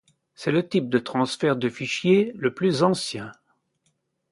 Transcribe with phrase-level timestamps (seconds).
[0.33, 3.31] C'est le type de transfert de fichier le plus ancien.